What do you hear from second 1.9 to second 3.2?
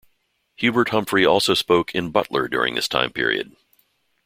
in Butler during this time